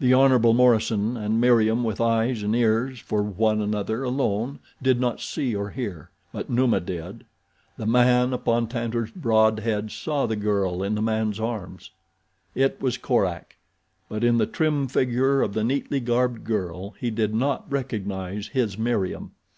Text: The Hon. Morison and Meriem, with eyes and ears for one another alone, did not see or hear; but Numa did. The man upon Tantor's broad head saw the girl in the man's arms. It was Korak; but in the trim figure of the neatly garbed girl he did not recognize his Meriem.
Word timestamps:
The 0.00 0.14
Hon. 0.14 0.54
Morison 0.56 1.18
and 1.18 1.38
Meriem, 1.38 1.84
with 1.84 2.00
eyes 2.00 2.42
and 2.42 2.56
ears 2.56 2.98
for 2.98 3.22
one 3.22 3.60
another 3.60 4.04
alone, 4.04 4.58
did 4.80 4.98
not 4.98 5.20
see 5.20 5.54
or 5.54 5.68
hear; 5.68 6.08
but 6.32 6.48
Numa 6.48 6.80
did. 6.80 7.26
The 7.76 7.84
man 7.84 8.32
upon 8.32 8.68
Tantor's 8.68 9.10
broad 9.10 9.58
head 9.60 9.90
saw 9.90 10.24
the 10.24 10.34
girl 10.34 10.82
in 10.82 10.94
the 10.94 11.02
man's 11.02 11.38
arms. 11.38 11.90
It 12.54 12.80
was 12.80 12.96
Korak; 12.96 13.56
but 14.08 14.24
in 14.24 14.38
the 14.38 14.46
trim 14.46 14.88
figure 14.88 15.42
of 15.42 15.52
the 15.52 15.62
neatly 15.62 16.00
garbed 16.00 16.44
girl 16.44 16.92
he 16.98 17.10
did 17.10 17.34
not 17.34 17.70
recognize 17.70 18.46
his 18.46 18.78
Meriem. 18.78 19.32